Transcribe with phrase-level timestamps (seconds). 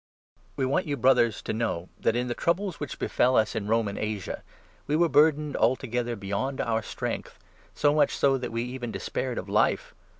[0.55, 3.67] We 8 want you, Brothers, to know that, in the troubles which befel us in
[3.67, 4.41] Roman Asia,
[4.87, 7.37] we were burdened altogether beyond our strength,
[7.75, 9.93] so much so that we even despaired of life.